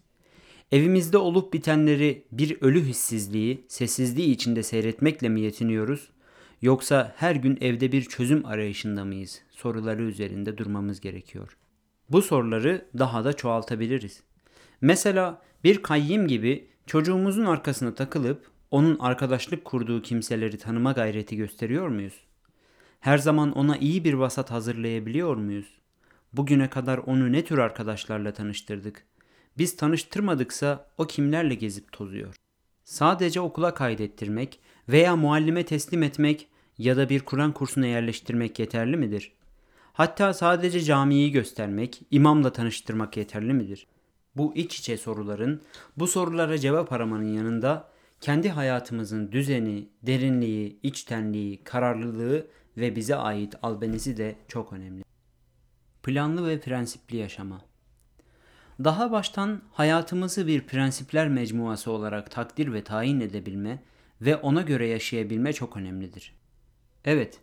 Evimizde 0.73 1.19
olup 1.19 1.53
bitenleri 1.53 2.25
bir 2.33 2.57
ölü 2.61 2.83
hissizliği, 2.83 3.65
sessizliği 3.69 4.35
içinde 4.35 4.63
seyretmekle 4.63 5.29
mi 5.29 5.41
yetiniyoruz? 5.41 6.11
Yoksa 6.63 7.15
her 7.17 7.37
gün 7.37 7.59
evde 7.61 7.93
bir 7.93 8.03
çözüm 8.03 8.47
arayışında 8.47 9.05
mıyız? 9.05 9.43
Soruları 9.51 10.03
üzerinde 10.03 10.59
durmamız 10.59 11.01
gerekiyor. 11.01 11.57
Bu 12.11 12.23
soruları 12.23 12.87
daha 12.99 13.25
da 13.25 13.33
çoğaltabiliriz. 13.33 14.23
Mesela 14.81 15.43
bir 15.65 15.83
kayyim 15.83 16.29
gibi 16.29 16.69
çocuğumuzun 16.87 17.45
arkasına 17.45 17.95
takılıp 17.95 18.51
onun 18.71 18.99
arkadaşlık 18.99 19.65
kurduğu 19.65 20.03
kimseleri 20.03 20.59
tanıma 20.59 20.93
gayreti 20.93 21.37
gösteriyor 21.37 21.89
muyuz? 21.89 22.15
Her 23.03 23.19
zaman 23.19 23.53
ona 23.53 23.77
iyi 23.77 24.05
bir 24.05 24.15
vasat 24.15 24.51
hazırlayabiliyor 24.51 25.37
muyuz? 25.37 25.67
Bugüne 26.33 26.71
kadar 26.71 26.99
onu 26.99 27.33
ne 27.33 27.45
tür 27.45 27.59
arkadaşlarla 27.59 28.33
tanıştırdık? 28.33 29.05
Biz 29.59 29.77
tanıştırmadıksa 29.77 30.87
o 30.99 31.07
kimlerle 31.07 31.55
gezip 31.55 31.93
tozuyor? 31.93 32.35
Sadece 32.85 33.41
okula 33.41 33.75
kaydettirmek 33.75 34.61
veya 34.89 35.17
muallime 35.17 35.65
teslim 35.65 36.03
etmek 36.03 36.49
ya 36.79 36.97
da 36.97 37.09
bir 37.09 37.21
Kur'an 37.21 37.53
kursuna 37.53 37.87
yerleştirmek 37.87 38.59
yeterli 38.59 38.97
midir? 38.97 39.33
Hatta 39.93 40.35
sadece 40.35 40.81
camiyi 40.81 41.33
göstermek, 41.33 42.03
imamla 42.11 42.53
tanıştırmak 42.53 43.17
yeterli 43.17 43.55
midir? 43.55 43.87
Bu 44.37 44.55
iç 44.55 44.79
içe 44.79 44.97
soruların, 44.97 45.63
bu 45.97 46.07
sorulara 46.07 46.59
cevap 46.59 46.93
aramanın 46.93 47.33
yanında 47.35 47.89
kendi 48.21 48.49
hayatımızın 48.49 49.33
düzeni, 49.33 49.89
derinliği, 50.03 50.79
içtenliği, 50.83 51.65
kararlılığı 51.65 52.47
ve 52.77 52.97
bize 52.97 53.17
ait 53.17 53.55
albenisi 53.63 54.17
de 54.17 54.37
çok 54.49 54.73
önemli. 54.73 55.05
Planlı 56.03 56.49
ve 56.49 56.61
prensipli 56.61 57.17
yaşama. 57.17 57.61
Daha 58.85 59.13
baştan 59.13 59.63
hayatımızı 59.73 60.47
bir 60.47 60.61
prensipler 60.61 61.29
mecmuası 61.29 61.91
olarak 61.91 62.31
takdir 62.31 62.73
ve 62.73 62.85
tayin 62.85 63.21
edebilme 63.21 63.83
ve 64.21 64.37
ona 64.37 64.63
göre 64.63 64.89
yaşayabilme 64.89 65.53
çok 65.53 65.77
önemlidir. 65.77 66.35
Evet, 67.05 67.41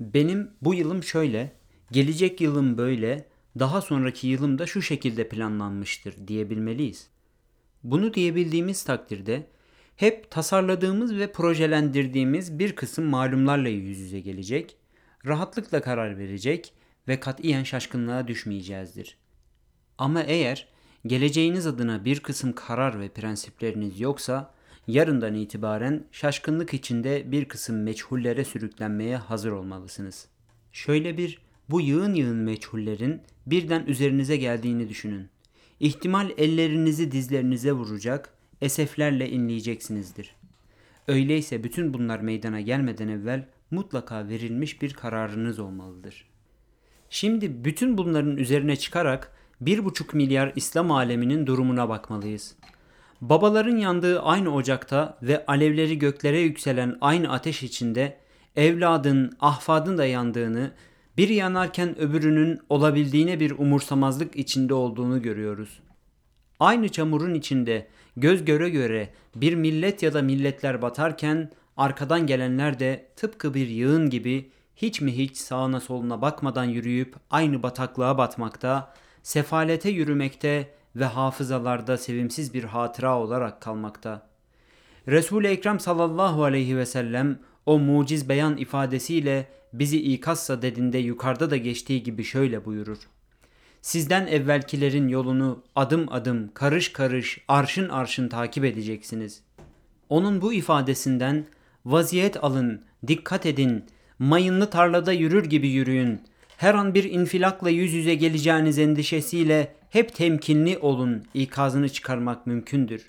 benim 0.00 0.50
bu 0.62 0.74
yılım 0.74 1.02
şöyle, 1.02 1.52
gelecek 1.90 2.40
yılım 2.40 2.78
böyle, 2.78 3.28
daha 3.58 3.80
sonraki 3.80 4.26
yılım 4.26 4.58
da 4.58 4.66
şu 4.66 4.82
şekilde 4.82 5.28
planlanmıştır 5.28 6.28
diyebilmeliyiz. 6.28 7.10
Bunu 7.84 8.14
diyebildiğimiz 8.14 8.84
takdirde 8.84 9.46
hep 9.96 10.30
tasarladığımız 10.30 11.16
ve 11.16 11.32
projelendirdiğimiz 11.32 12.58
bir 12.58 12.76
kısım 12.76 13.04
malumlarla 13.04 13.68
yüz 13.68 13.98
yüze 13.98 14.20
gelecek, 14.20 14.76
rahatlıkla 15.26 15.82
karar 15.82 16.18
verecek 16.18 16.72
ve 17.08 17.20
katiyen 17.20 17.62
şaşkınlığa 17.62 18.28
düşmeyeceğizdir. 18.28 19.16
Ama 19.98 20.22
eğer 20.22 20.68
geleceğiniz 21.06 21.66
adına 21.66 22.04
bir 22.04 22.20
kısım 22.20 22.52
karar 22.52 23.00
ve 23.00 23.08
prensipleriniz 23.08 24.00
yoksa 24.00 24.54
yarından 24.86 25.34
itibaren 25.34 26.04
şaşkınlık 26.12 26.74
içinde 26.74 27.32
bir 27.32 27.44
kısım 27.44 27.82
meçhullere 27.82 28.44
sürüklenmeye 28.44 29.16
hazır 29.16 29.52
olmalısınız. 29.52 30.28
Şöyle 30.72 31.18
bir 31.18 31.38
bu 31.70 31.80
yığın 31.80 32.14
yığın 32.14 32.36
meçhullerin 32.36 33.22
birden 33.46 33.86
üzerinize 33.86 34.36
geldiğini 34.36 34.88
düşünün. 34.88 35.28
İhtimal 35.80 36.30
ellerinizi 36.38 37.12
dizlerinize 37.12 37.72
vuracak, 37.72 38.31
eseflerle 38.62 39.30
inleyeceksinizdir. 39.30 40.36
Öyleyse 41.08 41.64
bütün 41.64 41.94
bunlar 41.94 42.20
meydana 42.20 42.60
gelmeden 42.60 43.08
evvel 43.08 43.48
mutlaka 43.70 44.28
verilmiş 44.28 44.82
bir 44.82 44.92
kararınız 44.92 45.58
olmalıdır. 45.58 46.28
Şimdi 47.10 47.64
bütün 47.64 47.98
bunların 47.98 48.36
üzerine 48.36 48.76
çıkarak 48.76 49.32
1,5 49.62 50.16
milyar 50.16 50.52
İslam 50.56 50.90
aleminin 50.90 51.46
durumuna 51.46 51.88
bakmalıyız. 51.88 52.56
Babaların 53.20 53.76
yandığı 53.76 54.22
aynı 54.22 54.54
ocakta 54.54 55.18
ve 55.22 55.46
alevleri 55.46 55.98
göklere 55.98 56.38
yükselen 56.38 56.98
aynı 57.00 57.32
ateş 57.32 57.62
içinde 57.62 58.18
evladın, 58.56 59.36
ahfadın 59.40 59.98
da 59.98 60.06
yandığını, 60.06 60.70
biri 61.16 61.34
yanarken 61.34 61.98
öbürünün 61.98 62.60
olabildiğine 62.68 63.40
bir 63.40 63.50
umursamazlık 63.50 64.36
içinde 64.36 64.74
olduğunu 64.74 65.22
görüyoruz. 65.22 65.80
Aynı 66.62 66.88
çamurun 66.88 67.34
içinde 67.34 67.86
göz 68.16 68.44
göre 68.44 68.70
göre 68.70 69.08
bir 69.36 69.54
millet 69.54 70.02
ya 70.02 70.14
da 70.14 70.22
milletler 70.22 70.82
batarken 70.82 71.50
arkadan 71.76 72.26
gelenler 72.26 72.80
de 72.80 73.06
tıpkı 73.16 73.54
bir 73.54 73.68
yığın 73.68 74.10
gibi 74.10 74.50
hiç 74.76 75.00
mi 75.00 75.16
hiç 75.16 75.36
sağına 75.36 75.80
soluna 75.80 76.22
bakmadan 76.22 76.64
yürüyüp 76.64 77.16
aynı 77.30 77.62
bataklığa 77.62 78.18
batmakta, 78.18 78.94
sefalete 79.22 79.90
yürümekte 79.90 80.74
ve 80.96 81.04
hafızalarda 81.04 81.98
sevimsiz 81.98 82.54
bir 82.54 82.64
hatıra 82.64 83.18
olarak 83.18 83.60
kalmakta. 83.60 84.26
Resul-i 85.08 85.46
Ekrem 85.46 85.80
sallallahu 85.80 86.44
aleyhi 86.44 86.76
ve 86.76 86.86
sellem 86.86 87.38
o 87.66 87.78
muciz 87.78 88.28
beyan 88.28 88.56
ifadesiyle 88.56 89.48
bizi 89.72 90.02
ikaz 90.12 90.46
sadedinde 90.46 90.98
yukarıda 90.98 91.50
da 91.50 91.56
geçtiği 91.56 92.02
gibi 92.02 92.24
şöyle 92.24 92.64
buyurur. 92.64 92.98
Sizden 93.82 94.26
evvelkilerin 94.26 95.08
yolunu 95.08 95.62
adım 95.76 96.12
adım, 96.12 96.50
karış 96.54 96.92
karış, 96.92 97.38
arşın 97.48 97.88
arşın 97.88 98.28
takip 98.28 98.64
edeceksiniz. 98.64 99.42
Onun 100.08 100.42
bu 100.42 100.52
ifadesinden 100.52 101.46
vaziyet 101.84 102.44
alın, 102.44 102.82
dikkat 103.06 103.46
edin, 103.46 103.84
mayınlı 104.18 104.70
tarlada 104.70 105.12
yürür 105.12 105.44
gibi 105.44 105.68
yürüyün. 105.68 106.20
Her 106.56 106.74
an 106.74 106.94
bir 106.94 107.04
infilakla 107.04 107.70
yüz 107.70 107.92
yüze 107.92 108.14
geleceğiniz 108.14 108.78
endişesiyle 108.78 109.74
hep 109.90 110.14
temkinli 110.14 110.78
olun 110.78 111.24
ikazını 111.34 111.88
çıkarmak 111.88 112.46
mümkündür. 112.46 113.08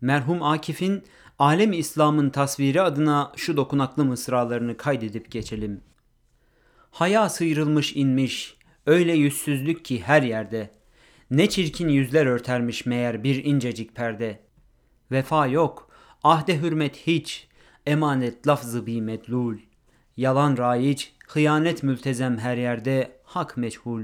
Merhum 0.00 0.42
Akif'in 0.42 1.02
Alem 1.38 1.72
İslam'ın 1.72 2.30
tasviri 2.30 2.82
adına 2.82 3.32
şu 3.36 3.56
dokunaklı 3.56 4.04
mısralarını 4.04 4.76
kaydedip 4.76 5.30
geçelim. 5.30 5.80
Haya 6.90 7.28
sıyrılmış 7.28 7.96
inmiş, 7.96 8.56
öyle 8.86 9.12
yüzsüzlük 9.12 9.84
ki 9.84 10.02
her 10.02 10.22
yerde. 10.22 10.70
Ne 11.30 11.48
çirkin 11.48 11.88
yüzler 11.88 12.26
örtermiş 12.26 12.86
meğer 12.86 13.24
bir 13.24 13.44
incecik 13.44 13.94
perde. 13.94 14.40
Vefa 15.10 15.46
yok, 15.46 15.90
ahde 16.22 16.60
hürmet 16.60 16.96
hiç, 16.96 17.48
emanet 17.86 18.46
lafzı 18.46 18.86
bi 18.86 19.02
medlul. 19.02 19.58
Yalan 20.16 20.56
raiç, 20.56 21.14
hıyanet 21.28 21.82
mültezem 21.82 22.38
her 22.38 22.56
yerde, 22.56 23.16
hak 23.24 23.56
meçhul. 23.56 24.02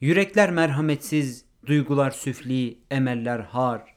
Yürekler 0.00 0.50
merhametsiz, 0.50 1.44
duygular 1.66 2.10
süfli, 2.10 2.78
emeller 2.90 3.38
har. 3.38 3.94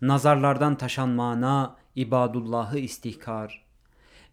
Nazarlardan 0.00 0.76
taşan 0.76 1.08
mana, 1.08 1.76
ibadullahı 1.96 2.78
istihkar. 2.78 3.64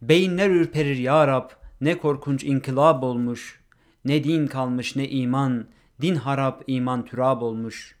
Beyinler 0.02 0.50
ürperir 0.50 0.96
ya 0.96 1.26
Rab, 1.26 1.50
ne 1.80 1.98
korkunç 1.98 2.44
inkılap 2.44 3.02
olmuş. 3.02 3.59
Ne 4.04 4.24
din 4.24 4.46
kalmış 4.46 4.96
ne 4.96 5.08
iman, 5.08 5.66
din 6.00 6.14
harap 6.14 6.64
iman 6.66 7.04
türab 7.04 7.42
olmuş. 7.42 7.96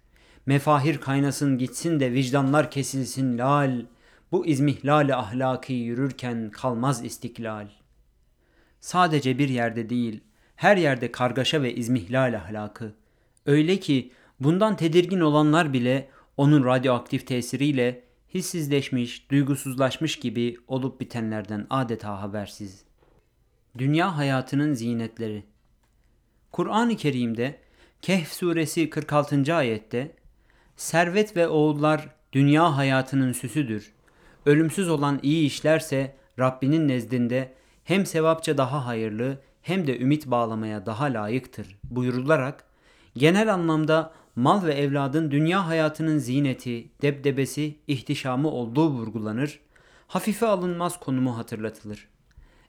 Mefahir 0.46 0.98
kaynasın 0.98 1.58
gitsin 1.58 2.00
de 2.00 2.12
vicdanlar 2.12 2.70
kesilsin 2.70 3.38
lal. 3.38 3.82
Bu 4.32 4.46
izmihlal 4.46 5.18
ahlaki 5.18 5.72
yürürken 5.72 6.50
kalmaz 6.50 7.04
istiklal. 7.04 7.68
Sadece 8.80 9.38
bir 9.38 9.48
yerde 9.48 9.90
değil, 9.90 10.20
her 10.56 10.76
yerde 10.76 11.12
kargaşa 11.12 11.62
ve 11.62 11.74
izmihlal 11.74 12.36
ahlakı. 12.36 12.94
Öyle 13.46 13.76
ki 13.76 14.12
bundan 14.40 14.76
tedirgin 14.76 15.20
olanlar 15.20 15.72
bile 15.72 16.08
onun 16.36 16.64
radyoaktif 16.64 17.26
tesiriyle 17.26 18.04
hissizleşmiş, 18.34 19.30
duygusuzlaşmış 19.30 20.16
gibi 20.18 20.56
olup 20.68 21.00
bitenlerden 21.00 21.66
adeta 21.70 22.22
habersiz. 22.22 22.84
Dünya 23.78 24.16
hayatının 24.16 24.74
zinetleri 24.74 25.44
Kur'an-ı 26.52 26.96
Kerim'de 26.96 27.58
Kehf 28.02 28.32
suresi 28.32 28.90
46. 28.90 29.54
ayette 29.54 30.12
Servet 30.76 31.36
ve 31.36 31.48
oğullar 31.48 32.08
dünya 32.32 32.76
hayatının 32.76 33.32
süsüdür. 33.32 33.92
Ölümsüz 34.46 34.88
olan 34.88 35.20
iyi 35.22 35.46
işlerse 35.46 36.16
Rabbinin 36.38 36.88
nezdinde 36.88 37.52
hem 37.84 38.06
sevapça 38.06 38.58
daha 38.58 38.86
hayırlı 38.86 39.38
hem 39.62 39.86
de 39.86 39.98
ümit 39.98 40.26
bağlamaya 40.26 40.86
daha 40.86 41.04
layıktır 41.04 41.78
buyurularak 41.84 42.64
genel 43.16 43.54
anlamda 43.54 44.12
mal 44.36 44.66
ve 44.66 44.74
evladın 44.74 45.30
dünya 45.30 45.66
hayatının 45.66 46.18
zineti, 46.18 46.88
debdebesi, 47.02 47.76
ihtişamı 47.86 48.50
olduğu 48.50 48.90
vurgulanır, 48.90 49.60
hafife 50.06 50.46
alınmaz 50.46 51.00
konumu 51.00 51.38
hatırlatılır. 51.38 52.08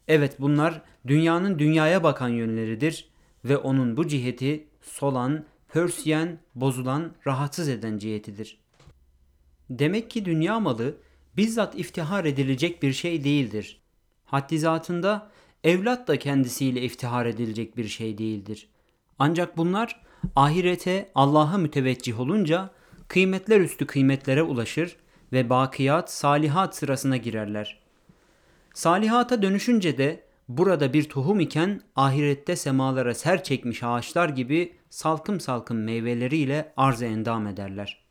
Evet 0.07 0.35
bunlar 0.39 0.81
dünyanın 1.07 1.59
dünyaya 1.59 2.03
bakan 2.03 2.29
yönleridir 2.29 3.10
ve 3.45 3.57
onun 3.57 3.97
bu 3.97 4.07
ciheti 4.07 4.67
solan, 4.81 5.45
pörsüyen, 5.69 6.39
bozulan, 6.55 7.11
rahatsız 7.27 7.69
eden 7.69 7.97
cihetidir. 7.97 8.59
Demek 9.69 10.11
ki 10.11 10.25
dünya 10.25 10.59
malı 10.59 10.95
bizzat 11.37 11.79
iftihar 11.79 12.25
edilecek 12.25 12.83
bir 12.83 12.93
şey 12.93 13.23
değildir. 13.23 13.81
Haddizatında 14.25 15.31
evlat 15.63 16.07
da 16.07 16.19
kendisiyle 16.19 16.81
iftihar 16.81 17.25
edilecek 17.25 17.77
bir 17.77 17.87
şey 17.87 18.17
değildir. 18.17 18.69
Ancak 19.19 19.57
bunlar 19.57 20.01
ahirete 20.35 21.11
Allah'a 21.15 21.57
müteveccih 21.57 22.19
olunca 22.19 22.69
kıymetler 23.07 23.59
üstü 23.59 23.87
kıymetlere 23.87 24.43
ulaşır 24.43 24.97
ve 25.33 25.49
bakiyat, 25.49 26.11
salihat 26.11 26.75
sırasına 26.75 27.17
girerler. 27.17 27.79
Salihata 28.73 29.41
dönüşünce 29.41 29.97
de 29.97 30.23
burada 30.57 30.93
bir 30.93 31.03
tohum 31.03 31.39
iken 31.39 31.81
ahirette 31.95 32.55
semalara 32.55 33.13
ser 33.13 33.43
çekmiş 33.43 33.83
ağaçlar 33.83 34.29
gibi 34.29 34.75
salkım 34.89 35.39
salkım 35.39 35.83
meyveleriyle 35.83 36.73
arz 36.77 37.01
endam 37.01 37.47
ederler. 37.47 38.05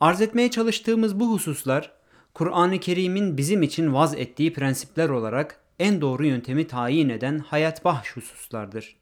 Arz 0.00 0.20
etmeye 0.20 0.50
çalıştığımız 0.50 1.20
bu 1.20 1.32
hususlar 1.32 1.92
Kur'an-ı 2.34 2.80
Kerim'in 2.80 3.36
bizim 3.36 3.62
için 3.62 3.94
vaz 3.94 4.14
ettiği 4.14 4.52
prensipler 4.52 5.08
olarak 5.08 5.60
en 5.78 6.00
doğru 6.00 6.26
yöntemi 6.26 6.66
tayin 6.66 7.08
eden 7.08 7.38
hayat 7.38 7.84
bahş 7.84 8.16
hususlardır. 8.16 8.96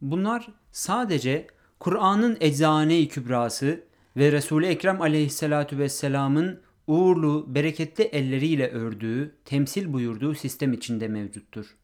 Bunlar 0.00 0.48
sadece 0.72 1.46
Kur'an'ın 1.80 2.36
eczane-i 2.40 3.08
kübrası 3.08 3.84
ve 4.16 4.32
Resul-i 4.32 4.66
Ekrem 4.66 5.00
aleyhissalatu 5.00 5.78
vesselamın 5.78 6.60
uğurlu, 6.88 7.54
bereketli 7.54 8.04
elleriyle 8.04 8.70
ördüğü, 8.70 9.34
temsil 9.44 9.92
buyurduğu 9.92 10.34
sistem 10.34 10.72
içinde 10.72 11.08
mevcuttur. 11.08 11.76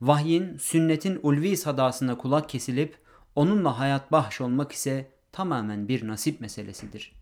Vahyin, 0.00 0.56
sünnetin 0.56 1.20
ulvi 1.22 1.56
sadasına 1.56 2.18
kulak 2.18 2.48
kesilip 2.48 2.98
onunla 3.34 3.78
hayat 3.78 4.12
bahş 4.12 4.40
olmak 4.40 4.72
ise 4.72 5.10
tamamen 5.32 5.88
bir 5.88 6.08
nasip 6.08 6.40
meselesidir. 6.40 7.12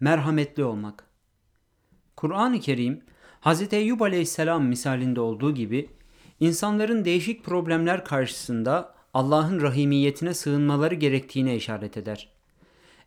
Merhametli 0.00 0.64
olmak 0.64 1.04
Kur'an-ı 2.16 2.60
Kerim, 2.60 3.04
Hz. 3.40 3.72
Eyyub 3.72 4.00
aleyhisselam 4.00 4.66
misalinde 4.66 5.20
olduğu 5.20 5.54
gibi 5.54 5.90
insanların 6.40 7.04
değişik 7.04 7.44
problemler 7.44 8.04
karşısında 8.04 8.94
Allah'ın 9.14 9.60
rahimiyetine 9.60 10.34
sığınmaları 10.34 10.94
gerektiğine 10.94 11.56
işaret 11.56 11.96
eder. 11.96 12.39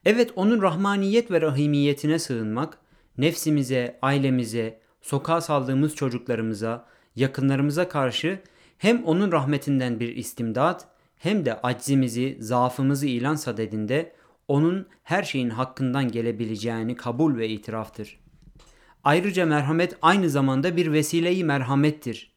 Evet 0.05 0.31
onun 0.35 0.61
rahmaniyet 0.61 1.31
ve 1.31 1.41
rahimiyetine 1.41 2.19
sığınmak, 2.19 2.77
nefsimize, 3.17 3.99
ailemize, 4.01 4.79
sokağa 5.01 5.41
saldığımız 5.41 5.95
çocuklarımıza, 5.95 6.85
yakınlarımıza 7.15 7.89
karşı 7.89 8.39
hem 8.77 9.03
onun 9.03 9.31
rahmetinden 9.31 9.99
bir 9.99 10.15
istimdat 10.15 10.87
hem 11.15 11.45
de 11.45 11.61
aczimizi, 11.61 12.37
zaafımızı 12.39 13.07
ilan 13.07 13.35
sadedinde 13.35 14.13
onun 14.47 14.87
her 15.03 15.23
şeyin 15.23 15.49
hakkından 15.49 16.11
gelebileceğini 16.11 16.95
kabul 16.95 17.37
ve 17.37 17.49
itiraftır. 17.49 18.19
Ayrıca 19.03 19.45
merhamet 19.45 19.97
aynı 20.01 20.29
zamanda 20.29 20.77
bir 20.77 20.91
vesileyi 20.91 21.43
merhamettir. 21.43 22.33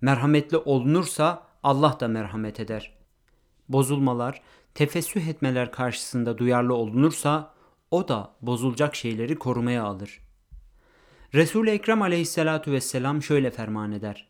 Merhametli 0.00 0.56
olunursa 0.56 1.46
Allah 1.62 1.96
da 2.00 2.08
merhamet 2.08 2.60
eder. 2.60 2.98
Bozulmalar, 3.68 4.42
tefessüh 4.74 5.28
etmeler 5.28 5.72
karşısında 5.72 6.38
duyarlı 6.38 6.74
olunursa 6.74 7.54
o 7.90 8.08
da 8.08 8.34
bozulacak 8.42 8.94
şeyleri 8.94 9.36
korumaya 9.36 9.84
alır. 9.84 10.20
Resul-i 11.34 11.70
Ekrem 11.70 12.02
aleyhissalatu 12.02 12.72
vesselam 12.72 13.22
şöyle 13.22 13.50
ferman 13.50 13.92
eder. 13.92 14.28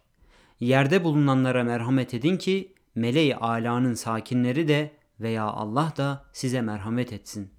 Yerde 0.61 1.05
bulunanlara 1.05 1.65
merhamet 1.65 2.15
edin 2.15 2.37
ki 2.37 2.75
meleği 2.95 3.37
alanın 3.37 3.95
sakinleri 3.95 4.69
de 4.69 4.91
veya 5.21 5.45
Allah 5.45 5.93
da 5.97 6.25
size 6.33 6.61
merhamet 6.61 7.13
etsin. 7.13 7.51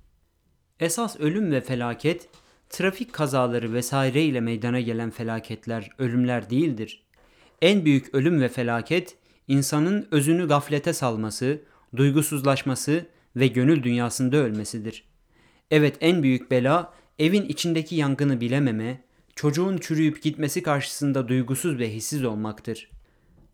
Esas 0.79 1.19
ölüm 1.19 1.51
ve 1.51 1.61
felaket, 1.61 2.29
trafik 2.69 3.13
kazaları 3.13 3.73
vesaire 3.73 4.23
ile 4.23 4.41
meydana 4.41 4.79
gelen 4.79 5.11
felaketler, 5.11 5.89
ölümler 5.97 6.49
değildir. 6.49 7.03
En 7.61 7.85
büyük 7.85 8.15
ölüm 8.15 8.41
ve 8.41 8.49
felaket, 8.49 9.17
insanın 9.47 10.07
özünü 10.11 10.47
gaflete 10.47 10.93
salması, 10.93 11.61
duygusuzlaşması 11.95 13.05
ve 13.35 13.47
gönül 13.47 13.83
dünyasında 13.83 14.37
ölmesidir. 14.37 15.03
Evet 15.71 15.97
en 16.01 16.23
büyük 16.23 16.51
bela, 16.51 16.93
evin 17.19 17.45
içindeki 17.45 17.95
yangını 17.95 18.41
bilememe, 18.41 19.03
çocuğun 19.35 19.77
çürüyüp 19.77 20.23
gitmesi 20.23 20.63
karşısında 20.63 21.27
duygusuz 21.27 21.79
ve 21.79 21.93
hissiz 21.93 22.23
olmaktır. 22.23 22.89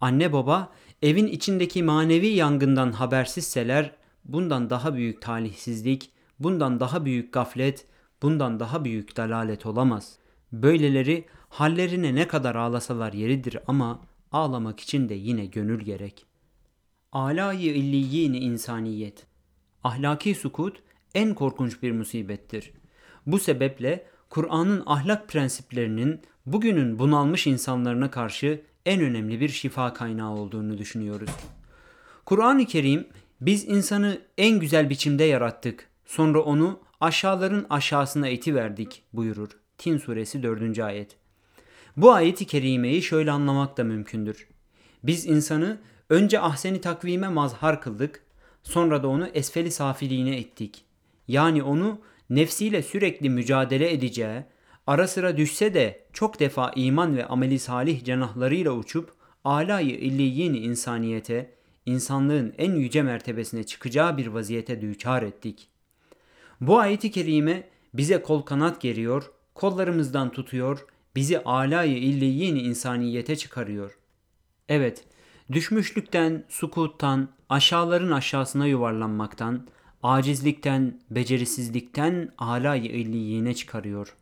Anne 0.02 0.34
baba 0.34 0.74
evin 1.02 1.28
içindeki 1.28 1.84
manevi 1.84 2.28
yangından 2.28 2.92
habersizseler 2.92 3.92
bundan 4.26 4.70
daha 4.70 4.96
büyük 4.96 5.22
talihsizlik, 5.22 6.12
bundan 6.40 6.80
daha 6.80 7.06
büyük 7.06 7.34
gaflet, 7.34 7.86
bundan 8.22 8.60
daha 8.60 8.86
büyük 8.86 9.18
dalalet 9.18 9.66
olamaz. 9.66 10.18
Böyleleri 10.52 11.26
hallerine 11.50 12.16
ne 12.16 12.28
kadar 12.28 12.56
ağlasalar 12.56 13.14
yeridir 13.14 13.58
ama 13.68 14.02
ağlamak 14.32 14.80
için 14.80 15.10
de 15.10 15.14
yine 15.14 15.46
gönül 15.46 15.82
gerek. 15.82 16.29
İlliyin 17.76 18.34
insaniyet. 18.34 19.26
Ahlaki 19.84 20.36
sukut 20.36 20.82
en 21.16 21.34
korkunç 21.34 21.84
bir 21.84 21.92
musibettir. 21.92 22.72
Bu 23.26 23.40
sebeple 23.40 24.06
Kur'an'ın 24.30 24.84
ahlak 24.86 25.28
prensiplerinin 25.28 26.22
bugünün 26.46 27.00
bunalmış 27.00 27.48
insanlarına 27.48 28.12
karşı 28.12 28.62
en 28.86 29.02
önemli 29.02 29.40
bir 29.40 29.50
şifa 29.50 29.94
kaynağı 29.94 30.32
olduğunu 30.32 30.78
düşünüyoruz. 30.78 31.30
Kur'an-ı 32.26 32.66
Kerim 32.66 33.08
biz 33.42 33.66
insanı 33.68 34.22
en 34.38 34.60
güzel 34.60 34.90
biçimde 34.90 35.24
yarattık. 35.24 35.90
Sonra 36.06 36.42
onu 36.42 36.80
aşağıların 37.00 37.66
aşağısına 37.70 38.28
eti 38.28 38.56
verdik 38.56 39.04
buyurur. 39.14 39.50
Tin 39.78 39.98
suresi 39.98 40.44
4. 40.44 40.80
ayet. 40.80 41.18
Bu 41.98 42.12
ayeti 42.12 42.46
kerimeyi 42.46 43.02
şöyle 43.02 43.32
anlamak 43.32 43.78
da 43.78 43.84
mümkündür. 43.84 44.48
Biz 45.04 45.26
insanı 45.26 45.80
önce 46.10 46.40
ahseni 46.40 46.82
takvime 46.82 47.28
mazhar 47.28 47.82
kıldık, 47.82 48.24
sonra 48.64 49.04
da 49.04 49.08
onu 49.08 49.28
esfeli 49.28 49.72
safiliğine 49.72 50.38
ettik. 50.38 50.84
Yani 51.28 51.64
onu 51.64 52.00
nefsiyle 52.30 52.84
sürekli 52.84 53.30
mücadele 53.30 53.94
edeceği, 53.94 54.44
ara 54.88 55.08
sıra 55.08 55.38
düşse 55.38 55.74
de 55.74 56.06
çok 56.14 56.40
defa 56.40 56.72
iman 56.76 57.18
ve 57.18 57.26
ameli 57.26 57.60
salih 57.60 58.06
cenahlarıyla 58.06 58.72
uçup 58.72 59.14
alayı 59.44 59.98
illiyin 59.98 60.54
insaniyete, 60.54 61.52
insanlığın 61.86 62.54
en 62.58 62.72
yüce 62.72 63.02
mertebesine 63.02 63.64
çıkacağı 63.64 64.18
bir 64.18 64.28
vaziyete 64.28 64.82
düçar 64.82 65.24
ettik. 65.24 65.68
Bu 66.62 66.80
ayeti 66.80 67.12
kerime 67.12 67.64
bize 67.94 68.22
kol 68.22 68.42
kanat 68.42 68.82
geriyor, 68.82 69.32
kollarımızdan 69.56 70.32
tutuyor, 70.32 70.86
bizi 71.16 71.44
alayı 71.44 71.98
illiyin 71.98 72.56
insaniyete 72.56 73.36
çıkarıyor. 73.36 73.98
Evet, 74.70 75.04
düşmüşlükten, 75.52 76.44
sukuttan, 76.50 77.30
aşağıların 77.50 78.12
aşağısına 78.12 78.68
yuvarlanmaktan, 78.68 79.68
acizlikten, 80.04 81.00
becerisizlikten 81.12 82.32
alayı 82.38 82.86
illiyine 82.86 83.54
çıkarıyor. 83.54 84.16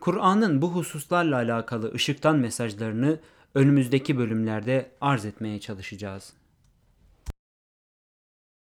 Kur'an'ın 0.00 0.62
bu 0.62 0.72
hususlarla 0.74 1.36
alakalı 1.36 1.92
ışıktan 1.94 2.36
mesajlarını 2.36 3.20
önümüzdeki 3.54 4.18
bölümlerde 4.18 4.90
arz 5.00 5.24
etmeye 5.24 5.60
çalışacağız. 5.60 6.32